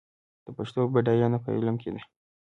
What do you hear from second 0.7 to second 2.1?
بډاینه په علم کې ده.